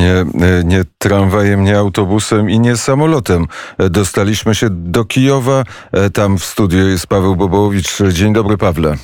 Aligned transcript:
nie, 0.00 0.24
nie 0.64 0.84
tramwajem, 0.98 1.64
nie 1.64 1.78
autobusem 1.78 2.50
i 2.50 2.60
nie 2.60 2.76
samolotem. 2.76 3.46
Dostaliśmy 3.78 4.54
się 4.54 4.66
do 4.70 5.04
Kijowa. 5.04 5.64
Tam 6.12 6.38
w 6.38 6.44
studiu 6.44 6.88
jest 6.88 7.06
Paweł 7.06 7.36
Bobołowicz. 7.36 8.02
Dzień 8.12 8.32
dobry, 8.32 8.58
Pawle. 8.58 8.96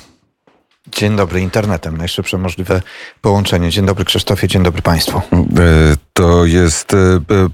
Dzień 0.91 1.15
dobry, 1.15 1.41
internetem. 1.41 1.97
Najszybsze 1.97 2.37
możliwe 2.37 2.81
połączenie. 3.21 3.69
Dzień 3.69 3.85
dobry, 3.85 4.05
Krzysztofie, 4.05 4.47
dzień 4.47 4.63
dobry 4.63 4.81
Państwu. 4.81 5.17
E, 5.17 5.41
to 6.13 6.45
jest 6.45 6.93
e, 6.93 6.97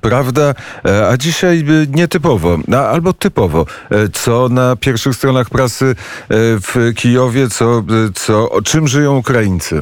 prawda, 0.01 0.53
e, 0.85 1.07
a 1.07 1.17
dzisiaj 1.17 1.63
nietypowo, 1.89 2.57
albo 2.89 3.13
typowo. 3.13 3.65
Co 4.13 4.49
na 4.49 4.75
pierwszych 4.75 5.15
stronach 5.15 5.49
prasy 5.49 5.95
w 6.29 6.91
Kijowie, 6.95 7.49
co, 7.49 7.83
co, 8.15 8.49
o 8.49 8.61
czym 8.61 8.87
żyją 8.87 9.17
Ukraińcy? 9.17 9.81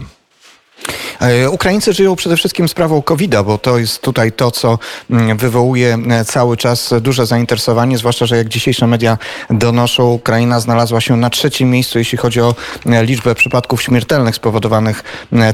E, 1.22 1.50
Ukraińcy 1.50 1.94
żyją 1.94 2.16
przede 2.16 2.38
wszystkim 2.38 2.70
sprawą 2.70 3.02
COVID-a, 3.02 3.44
bo 3.44 3.58
to 3.58 3.78
jest 3.78 4.02
tutaj 4.02 4.32
to, 4.32 4.52
co 4.52 4.80
mm, 5.10 5.38
wywołuje 5.38 5.98
e, 6.10 6.26
cały 6.26 6.58
czas 6.58 6.94
duże 7.02 7.26
zainteresowanie, 7.26 7.98
zwłaszcza, 7.98 8.26
że 8.26 8.38
jak 8.38 8.48
dzisiejsze 8.48 8.88
media 8.88 9.18
donoszą, 9.50 10.12
Ukraina 10.12 10.60
znalazła 10.60 11.02
się 11.02 11.18
na 11.18 11.30
trzecim 11.30 11.70
miejscu, 11.70 12.00
jeśli 12.00 12.18
chodzi 12.18 12.42
o 12.42 12.56
e, 12.86 13.06
liczbę 13.06 13.36
przypadków 13.36 13.82
śmiertelnych 13.82 14.36
spowodowanych 14.36 15.04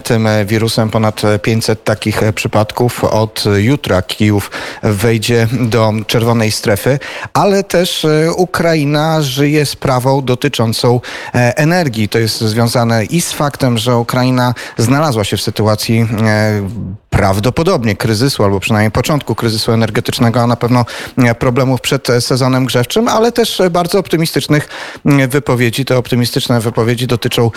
tym 0.04 0.28
wirusem. 0.46 0.90
Ponad 0.90 1.22
500 1.42 1.84
takich 1.84 2.22
przypadków. 2.36 3.04
Od 3.04 3.44
jutra 3.58 4.02
Kijów 4.02 4.52
wejdzie 4.84 5.48
do 5.52 5.94
czerwonej 6.08 6.52
strefy, 6.52 7.00
ale 7.34 7.64
też 7.64 8.08
Ukraina 8.36 9.22
żyje 9.22 9.66
sprawą 9.66 10.22
dotyczącą 10.22 11.02
energii. 11.34 12.10
To 12.10 12.20
jest 12.20 12.42
związane 12.42 13.06
i 13.06 13.22
z 13.22 13.32
faktem, 13.32 13.78
że 13.78 13.98
Ukraina 13.98 14.54
znalazła 14.78 15.17
się 15.24 15.38
w 15.38 15.42
sytuacji, 15.42 16.00
sytuacji 16.02 16.08
e, 16.22 16.70
prawdopodobnie 17.18 17.96
kryzysu, 17.96 18.44
albo 18.44 18.60
przynajmniej 18.60 18.92
początku 18.92 19.36
kryzysu 19.36 19.72
energetycznego, 19.72 20.42
a 20.42 20.48
na 20.48 20.56
pewno 20.56 20.86
e, 21.18 21.36
problemów 21.36 21.82
przed 21.82 22.10
e, 22.10 22.22
sezonem 22.22 22.66
grzewczym, 22.66 23.08
ale 23.08 23.32
też 23.32 23.62
bardzo 23.72 24.00
optymistycznych 24.00 24.68
wypowiedzi. 25.28 25.86
Te 25.86 25.98
optymistyczne 25.98 26.60
wypowiedzi 26.60 27.08
dotyczą 27.08 27.52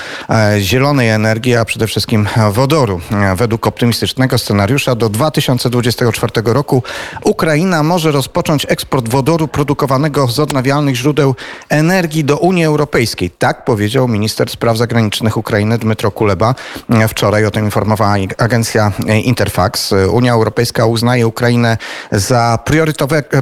zielonej 0.59 1.09
energii, 1.09 1.57
a 1.57 1.65
przede 1.65 1.87
wszystkim 1.87 2.29
wodoru. 2.53 3.01
Według 3.37 3.67
optymistycznego 3.67 4.39
scenariusza 4.39 4.95
do 4.95 5.09
2024 5.09 6.33
roku 6.45 6.83
Ukraina 7.25 7.83
może 7.83 8.13
rozpocząć 8.13 8.67
eksport 8.69 9.09
wodoru 9.09 9.49
produkowanego 9.49 10.29
z 10.29 10.39
odnawialnych 10.39 10.97
źródeł 10.97 11.35
energii 11.69 12.25
do 12.25 12.39
Unii 12.39 12.65
Europejskiej. 12.65 13.31
Tak 13.31 13.65
powiedział 13.65 14.09
minister 14.09 14.51
spraw 14.51 14.77
zagranicznych 14.77 15.37
Ukrainy 15.37 15.79
Dmytro 15.79 16.11
Kuleba 16.11 16.55
wczoraj 17.09 17.47
o 17.47 17.51
tym 17.51 17.65
informował 17.65 17.91
poinformowała 17.91 18.17
agencja 18.39 18.93
Interfax. 19.25 19.50
Unia 20.11 20.33
Europejska 20.33 20.87
uznaje 20.87 21.27
Ukrainę 21.27 21.77
za 22.13 22.59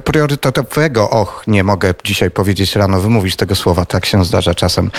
priorytetowego, 0.04 1.10
och, 1.10 1.42
nie 1.46 1.64
mogę 1.64 1.94
dzisiaj 2.04 2.30
powiedzieć 2.30 2.76
rano, 2.76 3.00
wymówić 3.00 3.36
tego 3.36 3.54
słowa, 3.54 3.84
tak 3.84 4.06
się 4.06 4.24
zdarza 4.24 4.54
czasem, 4.54 4.90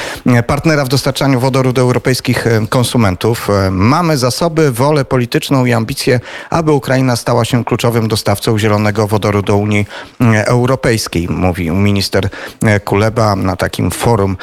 partnera 0.48 0.86
w 0.86 0.88
dostarczaniu 0.88 1.40
wodoru 1.40 1.74
do 1.74 1.82
europejskich 1.82 2.46
konsumentów. 2.70 3.48
Mamy 3.72 4.18
zasoby, 4.18 4.72
wolę 4.72 5.06
polityczną 5.06 5.66
i 5.66 5.74
ambicje, 5.74 6.20
aby 6.50 6.72
Ukraina 6.72 7.16
stała 7.16 7.46
się 7.46 7.66
kluczowym 7.66 8.08
dostawcą 8.08 8.60
zielonego 8.60 9.08
wodoru 9.08 9.42
do 9.42 9.58
Unii 9.58 9.86
Europejskiej, 10.46 11.28
mówił 11.30 11.76
minister 11.76 12.30
Kuleba 12.86 13.36
na 13.36 13.56
takim 13.56 13.92
forum, 13.92 14.38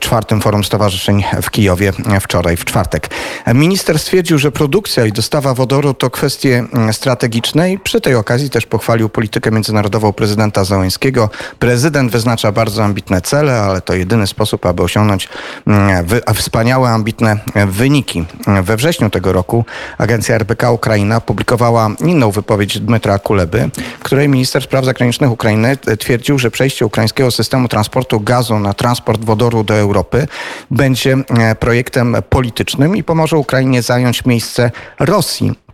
czwartym 0.00 0.40
forum 0.40 0.64
stowarzyszeń 0.64 1.24
w 1.42 1.50
Kijowie 1.50 1.92
wczoraj, 2.20 2.56
w 2.56 2.64
czwartek. 2.64 3.10
Minister 3.54 3.98
stwierdził, 3.98 4.38
że 4.38 4.52
produkcja 4.52 5.06
i 5.06 5.12
dostawa 5.12 5.54
wodoru 5.54 5.83
to 5.92 6.10
kwestie 6.10 6.64
mm, 6.72 6.92
strategiczne 6.92 7.72
i 7.72 7.78
przy 7.78 8.00
tej 8.00 8.14
okazji 8.14 8.50
też 8.50 8.66
pochwalił 8.66 9.08
politykę 9.08 9.50
międzynarodową 9.50 10.12
prezydenta 10.12 10.64
Załęskiego. 10.64 11.30
Prezydent 11.58 12.12
wyznacza 12.12 12.52
bardzo 12.52 12.84
ambitne 12.84 13.20
cele, 13.20 13.60
ale 13.60 13.80
to 13.80 13.94
jedyny 13.94 14.26
sposób, 14.26 14.66
aby 14.66 14.82
osiągnąć 14.82 15.28
mm, 15.66 16.06
wspaniałe, 16.34 16.88
ambitne 16.88 17.36
wyniki. 17.66 18.24
We 18.62 18.76
wrześniu 18.76 19.10
tego 19.10 19.32
roku 19.32 19.64
agencja 19.98 20.34
RBK 20.34 20.72
Ukraina 20.72 21.20
publikowała 21.20 21.90
inną 22.04 22.30
wypowiedź 22.30 22.80
Dmytra 22.80 23.18
Kuleby, 23.18 23.70
w 24.00 24.02
której 24.02 24.28
minister 24.28 24.62
spraw 24.62 24.84
zagranicznych 24.84 25.30
Ukrainy 25.30 25.76
twierdził, 25.98 26.38
że 26.38 26.50
przejście 26.50 26.86
ukraińskiego 26.86 27.30
systemu 27.30 27.68
transportu 27.68 28.20
gazu 28.20 28.58
na 28.58 28.74
transport 28.74 29.24
wodoru 29.24 29.64
do 29.64 29.74
Europy 29.74 30.26
będzie 30.70 31.12
mm, 31.12 31.56
projektem 31.56 32.16
politycznym 32.30 32.96
i 32.96 33.02
pomoże 33.02 33.36
Ukrainie 33.36 33.82
zająć 33.82 34.24
miejsce 34.24 34.70
Rosji 34.98 35.64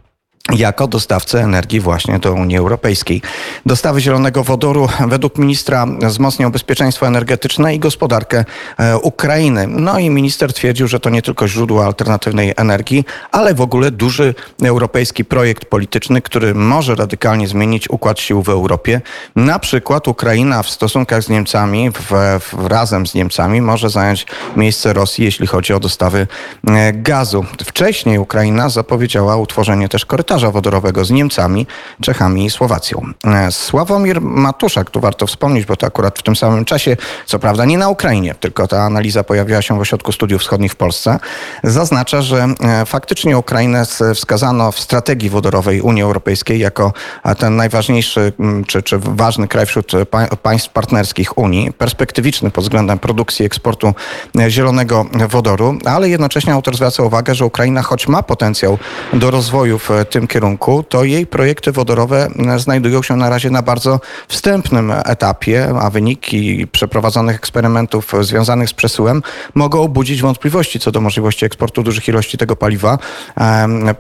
jako 0.57 0.87
dostawcę 0.87 1.43
energii 1.43 1.81
właśnie 1.81 2.19
do 2.19 2.33
Unii 2.33 2.57
Europejskiej. 2.57 3.23
Dostawy 3.67 4.01
zielonego 4.01 4.45
wodoru 4.45 4.89
według 5.09 5.39
ministra 5.39 5.87
wzmocnią 6.03 6.51
bezpieczeństwo 6.51 7.07
energetyczne 7.07 7.75
i 7.75 7.79
gospodarkę 7.79 8.45
e, 8.79 8.99
Ukrainy. 8.99 9.67
No 9.67 9.99
i 9.99 10.11
minister 10.11 10.53
twierdził, 10.53 10.89
że 10.89 11.01
to 11.01 11.11
nie 11.11 11.23
tylko 11.23 11.49
źródło 11.49 11.85
alternatywnej 11.85 12.53
energii, 12.57 13.05
ale 13.33 13.55
w 13.55 13.61
ogóle 13.61 13.91
duży 13.91 14.35
europejski 14.63 15.25
projekt 15.25 15.65
polityczny, 15.65 16.23
który 16.23 16.55
może 16.55 16.95
radykalnie 16.95 17.49
zmienić 17.49 17.91
układ 17.91 18.21
sił 18.21 18.43
w 18.43 18.49
Europie. 18.49 19.01
Na 19.37 19.59
przykład 19.59 20.09
Ukraina 20.09 20.63
w 20.63 20.71
stosunkach 20.71 21.23
z 21.23 21.29
Niemcami, 21.29 21.91
w, 21.91 22.13
w, 22.41 22.67
razem 22.67 23.07
z 23.07 23.15
Niemcami 23.15 23.61
może 23.61 23.91
zająć 23.91 24.27
miejsce 24.57 24.93
Rosji, 24.93 25.25
jeśli 25.25 25.47
chodzi 25.47 25.73
o 25.73 25.81
dostawy 25.81 26.27
e, 26.69 26.93
gazu. 26.93 27.45
Wcześniej 27.65 28.19
Ukraina 28.19 28.69
zapowiedziała 28.69 29.37
utworzenie 29.37 29.89
też 29.89 30.07
korytarza 30.07 30.30
korytarza 30.31 30.51
wodorowego 30.51 31.05
z 31.05 31.11
Niemcami, 31.11 31.67
Czechami 32.01 32.45
i 32.45 32.51
Słowacją. 32.51 33.13
E, 33.25 33.53
Sławomir 33.53 34.21
Matuszak, 34.21 34.91
tu 34.91 35.01
warto 35.01 35.27
wspomnieć, 35.27 35.67
bo 35.67 35.77
to 35.77 35.87
akurat 35.87 36.19
w 36.19 36.23
tym 36.23 36.37
samym 36.37 36.65
czasie, 36.65 36.97
co 37.27 37.39
prawda 37.39 37.65
nie 37.65 37.79
na 37.79 37.89
Ukrainie, 37.89 38.35
tylko 38.35 38.69
ta 38.69 38.83
analiza 38.83 39.25
pojawiła 39.25 39.63
się 39.63 39.79
w 39.79 39.81
Ośrodku 39.81 40.13
Studiów 40.13 40.43
Wschodnich 40.43 40.73
w 40.73 40.77
Polsce, 40.77 41.19
zaznacza, 41.65 42.23
że 42.23 42.49
e, 42.61 42.87
faktycznie 42.87 43.39
Ukrainę 43.39 43.85
wskazano 44.15 44.73
w 44.73 44.81
strategii 44.81 45.31
wodorowej 45.31 45.81
Unii 45.81 46.03
Europejskiej 46.03 46.59
jako 46.59 46.93
ten 47.39 47.57
najważniejszy 47.57 48.33
czy, 48.67 48.83
czy 48.83 48.99
ważny 48.99 49.49
kraj 49.49 49.67
wśród 49.67 49.93
państw 50.43 50.69
partnerskich 50.69 51.39
Unii, 51.39 51.73
perspektywiczny 51.73 52.51
pod 52.51 52.65
względem 52.65 52.99
produkcji 52.99 53.43
i 53.43 53.47
eksportu 53.47 53.95
e, 54.39 54.51
zielonego 54.51 55.07
wodoru, 55.29 55.79
ale 55.85 56.09
jednocześnie 56.09 56.53
autor 56.53 56.77
zwraca 56.77 57.03
uwagę, 57.03 57.35
że 57.35 57.45
Ukraina, 57.45 57.83
choć 57.83 58.09
ma 58.09 58.23
potencjał 58.23 58.79
do 59.13 59.31
rozwoju 59.31 59.79
w 59.79 59.91
tym 60.11 60.20
kierunku, 60.27 60.83
to 60.83 61.05
jej 61.05 61.27
projekty 61.27 61.73
wodorowe 61.73 62.29
e, 62.39 62.59
znajdują 62.59 63.03
się 63.03 63.17
na 63.17 63.29
razie 63.29 63.51
na 63.51 63.63
bardzo 63.63 64.01
wstępnym 64.29 64.93
etapie, 65.05 65.69
a 65.81 65.91
wyniki 65.91 66.67
przeprowadzonych 66.73 67.37
eksperymentów 67.37 68.13
związanych 68.21 68.69
z 68.69 68.75
przesyłem 68.75 69.23
mogą 69.55 69.89
budzić 69.89 70.23
wątpliwości 70.23 70.81
co 70.81 70.91
do 70.91 71.01
możliwości 71.01 71.45
eksportu 71.45 71.83
dużych 71.83 72.09
ilości 72.09 72.39
tego 72.39 72.57
paliwa 72.57 72.99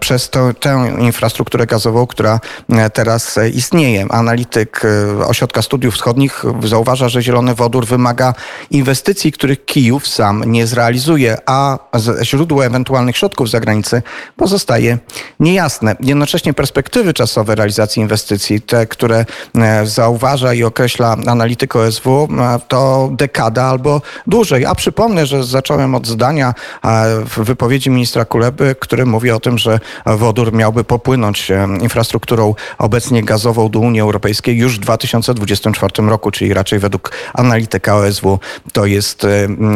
przez 0.01 0.31
to, 0.31 0.55
tę 0.55 0.95
infrastrukturę 0.99 1.67
gazową, 1.67 2.07
która 2.07 2.41
e, 2.69 2.91
teraz 2.91 3.39
istnieje. 3.55 4.07
Analityk 4.11 4.83
e, 4.85 5.27
Ośrodka 5.27 5.63
Studiów 5.63 5.95
Wschodnich 5.95 6.45
zauważa, 6.65 7.09
że 7.09 7.23
zielony 7.23 7.55
wodór 7.55 7.87
wymaga 7.87 8.35
inwestycji, 8.71 9.33
których 9.33 9.65
Kijów 9.65 10.09
sam 10.09 10.45
nie 10.47 10.67
zrealizuje, 10.67 11.37
a 11.47 11.79
źródło 12.23 12.67
ewentualnych 12.67 13.17
środków 13.17 13.49
z 13.49 13.51
zagranicy 13.51 14.03
pozostaje 14.37 14.99
niejasne. 15.41 15.97
Jednocześnie 16.11 16.55
perspektywy 16.55 17.15
czasowe 17.15 17.55
realizacji 17.55 18.03
inwestycji, 18.03 18.61
te, 18.61 18.87
które 18.87 19.25
e, 19.55 19.87
zauważa 19.87 20.55
i 20.55 20.63
określa 20.63 21.17
analityk 21.27 21.77
OSW, 21.77 22.29
e, 22.31 22.59
to 22.69 23.09
dekada 23.13 23.65
albo 23.65 24.03
dłużej. 24.27 24.67
A 24.67 24.75
przypomnę, 24.75 25.27
że 25.27 25.45
zacząłem 25.45 25.95
od 25.95 26.07
zdania 26.07 26.55
e, 26.85 27.25
w 27.25 27.39
wypowiedzi 27.39 27.91
ministra 27.91 28.25
Kuleby, 28.25 28.75
który 28.81 29.07
mówi 29.07 29.31
o 29.31 29.41
tym, 29.41 29.59
że 29.59 29.81
wodór 30.07 30.53
miałby 30.53 30.85
popłynąć 30.85 31.49
infrastrukturą 31.81 32.55
obecnie 32.79 33.23
gazową 33.23 33.69
do 33.69 33.79
Unii 33.79 34.01
Europejskiej 34.01 34.57
już 34.57 34.77
w 34.77 34.81
2024 34.81 36.09
roku, 36.09 36.31
czyli 36.31 36.55
raczej 36.55 36.79
według 36.79 37.13
analityka 37.35 37.97
OSW 37.97 38.39
to 38.73 38.87
jest 38.87 39.27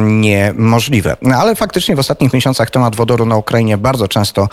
niemożliwe. 0.05 1.17
No, 1.23 1.37
ale 1.37 1.55
faktycznie 1.55 1.97
w 1.97 1.99
ostatnich 1.99 2.33
miesiącach 2.33 2.71
temat 2.71 2.97
wodoru 2.97 3.27
na 3.27 3.37
Ukrainie 3.37 3.79
bardzo 3.79 4.09
często 4.09 4.49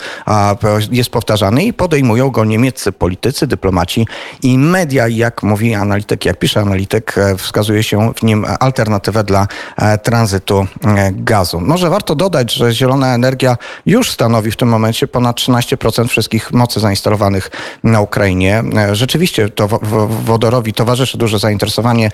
jest 0.90 1.10
powtarzany 1.10 1.64
i 1.64 1.71
podejmują 1.72 2.30
go 2.30 2.44
niemieccy 2.44 2.92
politycy, 2.92 3.46
dyplomaci 3.46 4.06
i 4.42 4.58
media. 4.58 5.08
Jak 5.08 5.42
mówi 5.42 5.74
analityk, 5.74 6.24
jak 6.24 6.38
pisze 6.38 6.60
analityk, 6.60 7.18
e, 7.18 7.36
wskazuje 7.36 7.82
się 7.82 8.12
w 8.16 8.22
nim 8.22 8.46
alternatywę 8.60 9.24
dla 9.24 9.46
e, 9.76 9.98
tranzytu 9.98 10.66
e, 10.84 11.12
gazu. 11.12 11.60
Może 11.60 11.90
warto 11.90 12.14
dodać, 12.14 12.52
że 12.52 12.72
zielona 12.72 13.14
energia 13.14 13.56
już 13.86 14.10
stanowi 14.10 14.50
w 14.50 14.56
tym 14.56 14.68
momencie 14.68 15.08
ponad 15.08 15.36
13% 15.36 16.08
wszystkich 16.08 16.52
mocy 16.52 16.80
zainstalowanych 16.80 17.50
na 17.84 18.00
Ukrainie. 18.00 18.62
Rzeczywiście 18.92 19.48
to 19.48 19.68
wodorowi 20.08 20.72
towarzyszy 20.72 21.18
duże 21.18 21.38
zainteresowanie 21.38 22.10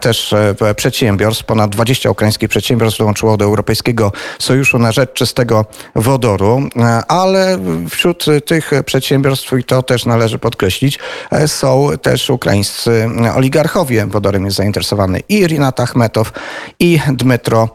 też 0.00 0.34
przedsiębiorstw. 0.76 1.44
Ponad 1.44 1.70
20 1.70 2.10
ukraińskich 2.10 2.48
przedsiębiorstw 2.48 2.98
dołączyło 2.98 3.36
do 3.36 3.44
Europejskiego 3.44 4.12
Sojuszu 4.38 4.78
na 4.78 4.92
rzecz 4.92 5.12
czystego 5.12 5.64
wodoru, 5.94 6.62
ale 7.08 7.58
wśród 7.90 8.24
tych 8.46 8.70
przedsiębiorstw 8.84 8.97
przedsiębiorstw 8.98 9.52
i 9.58 9.64
to 9.64 9.82
też 9.82 10.06
należy 10.06 10.38
podkreślić, 10.38 10.98
są 11.46 11.88
też 12.02 12.30
ukraińscy 12.30 13.08
oligarchowie. 13.36 14.06
Wodorem 14.06 14.44
jest 14.44 14.56
zainteresowany 14.56 15.20
i 15.28 15.46
Rinat 15.46 15.80
Achmetow 15.80 16.32
i 16.80 17.00
Dmytro 17.12 17.68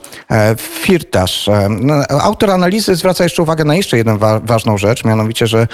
Firtasz. 0.57 1.49
No, 1.69 1.95
autor 2.21 2.51
analizy 2.51 2.95
zwraca 2.95 3.23
jeszcze 3.23 3.43
uwagę 3.43 3.63
na 3.65 3.75
jeszcze 3.75 3.97
jedną 3.97 4.17
wa 4.17 4.39
ważną 4.39 4.77
rzecz, 4.77 5.05
mianowicie, 5.05 5.47
że 5.47 5.67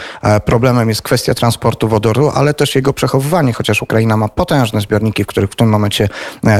problemem 0.45 0.89
jest 0.89 1.01
kwestia 1.01 1.33
transportu 1.33 1.87
wodoru, 1.87 2.31
ale 2.35 2.53
też 2.53 2.75
jego 2.75 2.93
przechowywanie, 2.93 3.53
chociaż 3.53 3.81
Ukraina 3.81 4.17
ma 4.17 4.27
potężne 4.27 4.81
zbiorniki, 4.81 5.23
w 5.23 5.27
których 5.27 5.49
w 5.49 5.55
tym 5.55 5.69
momencie 5.69 6.09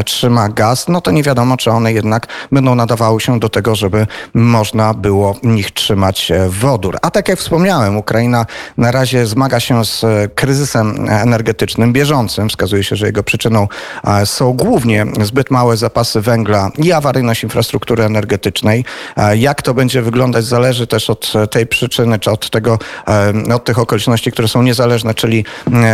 trzyma 0.06 0.50
gaz, 0.50 0.88
no 0.88 1.02
to 1.02 1.12
nie 1.12 1.24
wiadomo, 1.24 1.58
czy 1.58 1.72
one 1.72 1.94
jednak 1.94 2.28
będą 2.52 2.76
nadawały 2.76 3.22
się 3.22 3.40
do 3.40 3.50
tego, 3.50 3.76
żeby 3.76 4.08
można 4.34 4.94
było 4.94 5.36
nich 5.44 5.72
trzymać 5.72 6.32
wodór. 6.50 6.98
A 7.02 7.12
tak 7.12 7.30
jak 7.30 7.40
wspomniałem, 7.40 7.98
Ukraina 7.98 8.46
na 8.80 8.92
razie 8.92 9.26
zmaga 9.26 9.60
się 9.60 9.86
z 9.86 10.06
kryzysem 10.36 11.10
energetycznym 11.10 11.94
bieżącym. 11.94 12.50
Wskazuje 12.50 12.84
się, 12.84 12.96
że 12.96 13.06
jego 13.06 13.24
przyczyną 13.24 13.68
są 14.26 14.54
głównie 14.54 15.06
zbyt 15.22 15.52
małe 15.52 15.78
zapasy 15.78 16.22
węgla 16.22 16.70
i 16.78 16.92
awaryjność 16.92 17.44
infrastruktury 17.44 18.04
energetycznej. 18.04 18.86
Jak 19.36 19.62
to 19.62 19.74
będzie 19.74 20.02
wyglądać 20.02 20.46
zależy 20.46 20.88
też 20.88 21.10
od 21.10 21.34
tej 21.52 21.68
przyczyny, 21.68 22.20
czy 22.20 22.32
od 22.32 22.50
tego, 22.50 22.80
od 23.54 23.66
tych 23.66 23.80
okoliczności, 23.80 24.32
które 24.32 24.48
są 24.48 24.62
niezależne, 24.62 25.14
czyli 25.14 25.46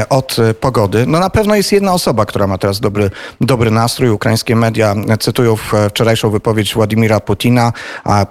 od 0.10 0.38
pogody. 0.60 1.06
No 1.08 1.20
na 1.20 1.30
pewno 1.30 1.56
jest 1.56 1.72
jedna 1.72 1.94
osoba, 1.94 2.26
która 2.26 2.48
ma 2.48 2.58
teraz 2.58 2.80
dobry, 2.80 3.12
dobry 3.42 3.72
nastrój. 3.72 4.10
Ukraińskie 4.10 4.56
media 4.56 4.96
cytują 5.20 5.56
wczorajszą 5.90 6.30
wypowiedź 6.30 6.74
Władimira 6.74 7.20
Putina. 7.20 7.74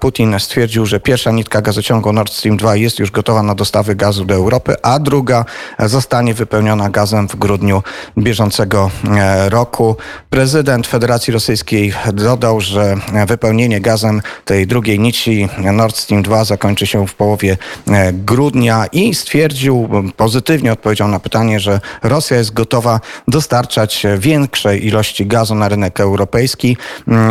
Putin 0.00 0.36
stwierdził, 0.38 0.86
że 0.86 1.00
pierwsza 1.00 1.30
nitka 1.30 1.62
gazociągu 1.62 2.12
Nord 2.12 2.32
Stream 2.32 2.56
2 2.56 2.76
jest 2.76 2.98
już 2.98 3.10
gotowa 3.10 3.42
na 3.42 3.54
dostawy 3.54 3.94
gazu 3.94 4.24
do 4.24 4.43
Europy, 4.44 4.74
a 4.82 4.98
druga 4.98 5.44
zostanie 5.78 6.34
wypełniona 6.34 6.90
gazem 6.90 7.28
w 7.28 7.36
grudniu 7.36 7.82
bieżącego 8.18 8.90
e, 9.16 9.48
roku. 9.48 9.96
Prezydent 10.30 10.86
Federacji 10.86 11.32
Rosyjskiej 11.32 11.94
dodał, 12.12 12.60
że 12.60 12.96
wypełnienie 13.26 13.80
gazem 13.80 14.22
tej 14.44 14.66
drugiej 14.66 15.00
nici 15.00 15.48
Nord 15.72 15.96
Stream 15.96 16.22
2 16.22 16.44
zakończy 16.44 16.86
się 16.86 17.06
w 17.06 17.14
połowie 17.14 17.56
e, 17.88 18.12
grudnia 18.12 18.86
i 18.92 19.14
stwierdził, 19.14 19.88
pozytywnie 20.16 20.72
odpowiedział 20.72 21.08
na 21.08 21.20
pytanie, 21.20 21.60
że 21.60 21.80
Rosja 22.02 22.36
jest 22.36 22.52
gotowa 22.52 23.00
dostarczać 23.28 24.06
większej 24.18 24.86
ilości 24.86 25.26
gazu 25.26 25.54
na 25.54 25.68
rynek 25.68 26.00
europejski, 26.00 26.76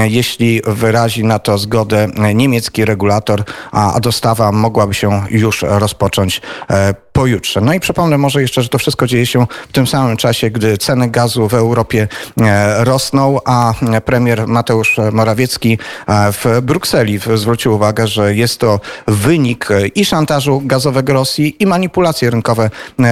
jeśli 0.04 0.62
wyrazi 0.68 1.24
na 1.24 1.40
to 1.40 1.58
zgodę 1.58 2.08
niemiecki 2.36 2.86
regulator, 2.86 3.44
a 3.72 4.00
dostawa 4.00 4.52
mogłaby 4.52 4.94
się 4.94 5.22
już 5.30 5.62
rozpocząć 5.62 6.42
e, 6.70 6.94
pojutrze. 7.14 7.62
No 7.62 7.74
i 7.74 7.80
przypomnę 7.80 8.18
może 8.18 8.42
jeszcze, 8.42 8.64
że 8.64 8.70
to 8.70 8.78
wszystko 8.78 9.08
dzieje 9.08 9.26
się 9.26 9.48
w 9.70 9.72
tym 9.72 9.88
samym 9.88 10.18
czasie, 10.18 10.50
gdy 10.50 10.78
ceny 10.78 11.10
gazu 11.10 11.48
w 11.48 11.54
Europie 11.54 12.08
e, 12.42 12.84
rosną, 12.84 13.40
a 13.46 13.74
premier 14.06 14.48
Mateusz 14.48 14.98
Morawiecki 15.12 15.78
e, 16.08 16.32
w 16.32 16.46
Brukseli 16.62 17.20
zwrócił 17.36 17.74
uwagę, 17.74 18.08
że 18.08 18.36
jest 18.36 18.60
to 18.60 18.80
wynik 19.08 19.70
i 19.96 20.06
szantażu 20.06 20.62
gazowego 20.66 21.14
Rosji 21.14 21.56
i 21.60 21.66
manipulacje 21.66 22.30
rynkowe 22.30 22.70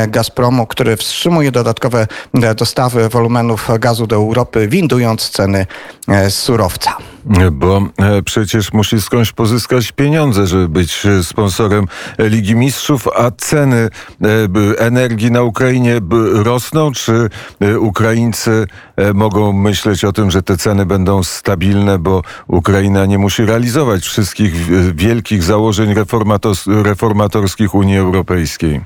Gazpromu, 0.07 0.67
który 0.67 0.97
wstrzymuje 0.97 1.51
dodatkowe 1.51 2.07
dostawy 2.55 3.09
wolumenów 3.09 3.67
gazu 3.79 4.07
do 4.07 4.15
Europy, 4.15 4.67
windując 4.67 5.29
ceny 5.29 5.65
surowca. 6.29 6.97
Bo 7.51 7.81
przecież 8.25 8.73
musi 8.73 9.01
skądś 9.01 9.31
pozyskać 9.31 9.91
pieniądze, 9.91 10.47
żeby 10.47 10.69
być 10.69 11.03
sponsorem 11.23 11.87
Ligi 12.19 12.55
Mistrzów, 12.55 13.07
a 13.07 13.31
ceny 13.31 13.89
E, 14.21 14.79
energii 14.79 15.31
na 15.31 15.43
Ukrainie 15.43 15.99
rosną? 16.33 16.91
Czy 16.91 17.29
e, 17.59 17.79
Ukraińcy 17.79 18.67
e, 18.95 19.13
mogą 19.13 19.53
myśleć 19.53 20.05
o 20.05 20.13
tym, 20.13 20.31
że 20.31 20.43
te 20.43 20.57
ceny 20.57 20.85
będą 20.85 21.23
stabilne, 21.23 21.99
bo 21.99 22.21
Ukraina 22.47 23.05
nie 23.05 23.17
musi 23.17 23.45
realizować 23.45 24.03
wszystkich 24.03 24.53
wielkich 24.95 25.43
założeń 25.43 25.93
reformatorskich 26.67 27.75
Unii 27.75 27.97
Europejskiej? 27.97 28.81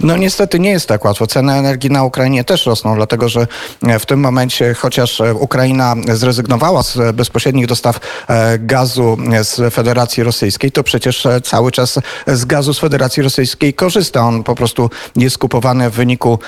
No 0.00 0.16
niestety 0.16 0.60
nie 0.60 0.70
jest 0.70 0.88
tak 0.88 1.04
łatwo. 1.04 1.26
Ceny 1.26 1.52
energii 1.52 1.90
na 1.90 2.04
Ukrainie 2.04 2.44
też 2.44 2.66
rosną, 2.66 2.94
dlatego 2.96 3.28
że 3.28 3.46
e, 3.82 3.98
w 3.98 4.06
tym 4.06 4.20
momencie, 4.20 4.74
chociaż 4.74 5.20
e, 5.20 5.34
Ukraina 5.34 5.94
zrezygnowała 6.12 6.82
z 6.82 6.98
bezpośrednich 7.16 7.66
dostaw 7.66 8.00
e, 8.28 8.58
gazu 8.58 9.16
z 9.42 9.74
Federacji 9.74 10.22
Rosyjskiej, 10.22 10.72
to 10.72 10.82
przecież 10.82 11.26
cały 11.44 11.72
czas 11.72 11.98
z 12.26 12.44
gazu 12.44 12.74
z 12.74 12.78
Federacji 12.78 13.22
Rosyjskiej 13.22 13.74
korzysta. 13.74 14.20
On 14.20 14.42
po 14.42 14.54
prostu 14.54 14.90
jest 15.16 15.38
kupowany 15.38 15.90
w 15.90 15.94
wyniku 15.94 16.38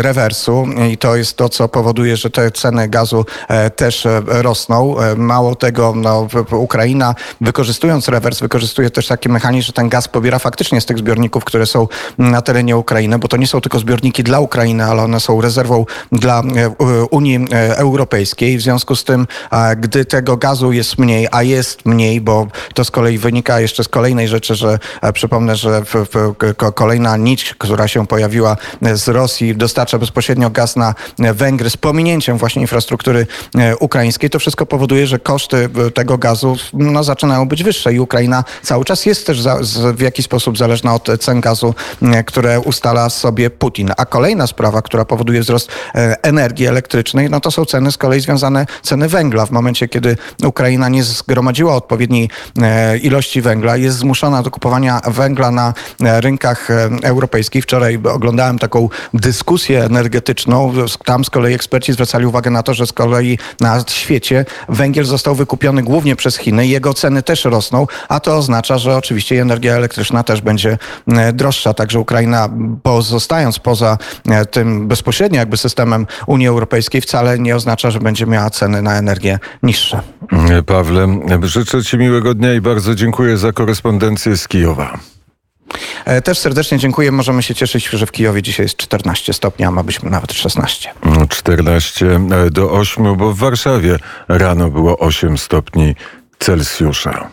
rewersu 0.00 0.66
i 0.92 0.98
to 0.98 1.16
jest 1.16 1.36
to, 1.36 1.48
co 1.48 1.68
powoduje, 1.68 2.16
że 2.16 2.30
te 2.30 2.50
ceny 2.50 2.88
gazu 2.88 3.24
też 3.76 4.06
rosną. 4.26 4.94
Mało 5.16 5.54
tego, 5.54 5.92
no, 5.96 6.28
Ukraina 6.50 7.14
wykorzystując 7.40 8.08
rewers, 8.08 8.40
wykorzystuje 8.40 8.90
też 8.90 9.06
taki 9.06 9.28
mechanizm, 9.28 9.66
że 9.66 9.72
ten 9.72 9.88
gaz 9.88 10.08
pobiera 10.08 10.38
faktycznie 10.38 10.80
z 10.80 10.86
tych 10.86 10.98
zbiorników, 10.98 11.44
które 11.44 11.66
są 11.66 11.88
na 12.18 12.42
terenie 12.42 12.77
Ukrainy, 12.78 13.18
bo 13.18 13.28
to 13.28 13.36
nie 13.36 13.46
są 13.46 13.60
tylko 13.60 13.78
zbiorniki 13.78 14.22
dla 14.22 14.40
Ukrainy, 14.40 14.84
ale 14.84 15.02
one 15.02 15.20
są 15.20 15.40
rezerwą 15.40 15.84
dla 16.12 16.40
e, 16.40 16.70
Unii 17.10 17.36
e, 17.52 17.76
Europejskiej. 17.76 18.58
W 18.58 18.62
związku 18.62 18.96
z 18.96 19.04
tym, 19.04 19.26
gdy 19.76 20.04
tego 20.04 20.36
gazu 20.36 20.72
jest 20.72 20.98
mniej, 20.98 21.28
a 21.32 21.42
jest 21.42 21.86
mniej, 21.86 22.20
bo 22.20 22.46
to 22.74 22.84
z 22.84 22.90
kolei 22.90 23.18
wynika 23.18 23.60
jeszcze 23.60 23.84
z 23.84 23.88
kolejnej 23.88 24.28
rzeczy, 24.28 24.54
że 24.54 24.78
e, 25.02 25.12
przypomnę, 25.12 25.56
że 25.56 25.84
w, 25.84 25.94
w, 25.94 26.34
kolejna 26.74 27.16
nić, 27.16 27.54
która 27.58 27.88
się 27.88 28.06
pojawiła 28.06 28.56
z 28.94 29.08
Rosji, 29.08 29.56
dostarcza 29.56 29.98
bezpośrednio 29.98 30.50
gaz 30.50 30.76
na 30.76 30.94
Węgry 31.18 31.70
z 31.70 31.76
pominięciem 31.76 32.38
właśnie 32.38 32.62
infrastruktury 32.62 33.26
ukraińskiej, 33.80 34.30
to 34.30 34.38
wszystko 34.38 34.66
powoduje, 34.66 35.06
że 35.06 35.18
koszty 35.18 35.68
tego 35.94 36.18
gazu 36.18 36.56
no, 36.72 37.04
zaczynają 37.04 37.48
być 37.48 37.62
wyższe 37.62 37.92
i 37.92 38.00
Ukraina 38.00 38.44
cały 38.62 38.84
czas 38.84 39.06
jest 39.06 39.26
też 39.26 39.40
za, 39.40 39.58
w 39.94 40.00
jakiś 40.00 40.24
sposób 40.24 40.58
zależna 40.58 40.94
od 40.94 41.08
cen 41.20 41.40
gazu, 41.40 41.74
które 42.26 42.60
ustala 42.68 43.10
sobie 43.10 43.50
Putin. 43.50 43.90
A 43.96 44.06
kolejna 44.06 44.46
sprawa, 44.46 44.82
która 44.82 45.04
powoduje 45.04 45.40
wzrost 45.40 45.70
e, 45.94 46.16
energii 46.22 46.66
elektrycznej, 46.66 47.30
no 47.30 47.40
to 47.40 47.50
są 47.50 47.64
ceny 47.64 47.92
z 47.92 47.96
kolei 47.96 48.20
związane, 48.20 48.66
ceny 48.82 49.08
węgla. 49.08 49.46
W 49.46 49.50
momencie, 49.50 49.88
kiedy 49.88 50.16
Ukraina 50.44 50.88
nie 50.88 51.02
zgromadziła 51.04 51.74
odpowiedniej 51.74 52.30
e, 52.62 52.98
ilości 52.98 53.40
węgla, 53.40 53.76
jest 53.76 53.96
zmuszona 53.96 54.42
do 54.42 54.50
kupowania 54.50 55.00
węgla 55.06 55.50
na 55.50 55.74
e, 56.00 56.20
rynkach 56.20 56.68
europejskich. 57.02 57.64
Wczoraj 57.64 57.98
oglądałem 58.12 58.58
taką 58.58 58.88
dyskusję 59.14 59.84
energetyczną. 59.84 60.72
Tam 61.04 61.24
z 61.24 61.30
kolei 61.30 61.54
eksperci 61.54 61.92
zwracali 61.92 62.26
uwagę 62.26 62.50
na 62.50 62.62
to, 62.62 62.74
że 62.74 62.86
z 62.86 62.92
kolei 62.92 63.38
na 63.60 63.84
świecie 63.88 64.44
węgiel 64.68 65.04
został 65.04 65.34
wykupiony 65.34 65.82
głównie 65.82 66.16
przez 66.16 66.36
Chiny. 66.36 66.66
Jego 66.66 66.94
ceny 66.94 67.22
też 67.22 67.44
rosną, 67.44 67.86
a 68.08 68.20
to 68.20 68.36
oznacza, 68.36 68.78
że 68.78 68.96
oczywiście 68.96 69.42
energia 69.42 69.74
elektryczna 69.74 70.22
też 70.22 70.40
będzie 70.40 70.78
droższa. 71.32 71.74
Także 71.74 72.00
Ukraina 72.00 72.48
pozostając 72.82 73.58
poza 73.58 73.98
e, 74.28 74.46
tym 74.46 74.88
bezpośrednio 74.88 75.38
jakby 75.38 75.56
systemem 75.56 76.06
Unii 76.26 76.48
Europejskiej 76.48 77.00
wcale 77.00 77.38
nie 77.38 77.56
oznacza, 77.56 77.90
że 77.90 78.00
będzie 78.00 78.26
miała 78.26 78.50
ceny 78.50 78.82
na 78.82 78.98
energię 78.98 79.38
niższe. 79.62 80.02
Pawle, 80.66 81.20
życzę 81.42 81.82
Ci 81.82 81.98
miłego 81.98 82.34
dnia 82.34 82.54
i 82.54 82.60
bardzo 82.60 82.94
dziękuję 82.94 83.36
za 83.36 83.52
korespondencję 83.52 84.36
z 84.36 84.48
Kijowa. 84.48 84.98
E, 86.04 86.22
też 86.22 86.38
serdecznie 86.38 86.78
dziękuję. 86.78 87.12
Możemy 87.12 87.42
się 87.42 87.54
cieszyć, 87.54 87.88
że 87.88 88.06
w 88.06 88.12
Kijowie 88.12 88.42
dzisiaj 88.42 88.64
jest 88.64 88.76
14 88.76 89.32
stopni, 89.32 89.64
a 89.64 89.70
ma 89.70 89.82
być 89.82 90.02
nawet 90.02 90.32
16. 90.32 90.90
14 91.28 92.06
e, 92.06 92.50
do 92.50 92.70
8, 92.70 93.16
bo 93.16 93.32
w 93.32 93.38
Warszawie 93.38 93.98
rano 94.28 94.70
było 94.70 94.98
8 94.98 95.38
stopni 95.38 95.94
Celsjusza. 96.38 97.30